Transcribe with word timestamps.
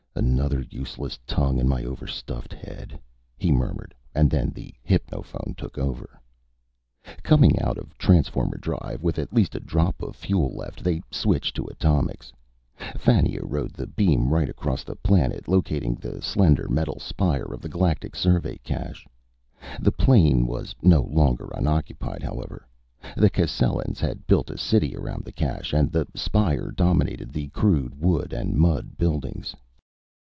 "Another 0.13 0.63
useless 0.69 1.17
tongue 1.25 1.57
in 1.57 1.69
my 1.69 1.83
overstuffed 1.85 2.51
head," 2.53 2.99
he 3.37 3.51
murmured, 3.51 3.95
and 4.13 4.29
then 4.29 4.49
the 4.51 4.73
hypnophone 4.87 5.53
took 5.55 5.77
over. 5.77 6.19
Coming 7.23 7.57
out 7.61 7.77
of 7.77 7.97
transformer 7.97 8.57
drive 8.57 9.01
with 9.01 9.17
at 9.17 9.33
least 9.33 9.55
a 9.55 9.59
drop 9.61 10.01
of 10.01 10.15
fuel 10.15 10.53
left, 10.53 10.83
they 10.83 11.01
switched 11.11 11.55
to 11.55 11.65
atomics. 11.65 12.31
Fannia 12.97 13.41
rode 13.43 13.73
the 13.73 13.87
beam 13.87 14.29
right 14.31 14.49
across 14.49 14.83
the 14.83 14.97
planet, 14.97 15.47
locating 15.47 15.95
the 15.95 16.21
slender 16.21 16.67
metal 16.67 16.99
spire 16.99 17.45
of 17.53 17.61
the 17.61 17.69
Galactic 17.69 18.13
Survey 18.15 18.57
cache. 18.59 19.07
The 19.79 19.93
plain 19.93 20.45
was 20.45 20.75
no 20.83 21.01
longer 21.03 21.49
unoccupied, 21.55 22.21
however. 22.21 22.67
The 23.15 23.29
Cascellans 23.29 23.99
had 24.01 24.27
built 24.27 24.49
a 24.49 24.57
city 24.57 24.95
around 24.95 25.23
the 25.23 25.31
cache, 25.31 25.73
and 25.73 25.89
the 25.91 26.05
spire 26.15 26.69
dominated 26.69 27.31
the 27.31 27.47
crude 27.49 27.99
wood 27.99 28.33
and 28.33 28.55
mud 28.57 28.97
buildings. 28.97 29.55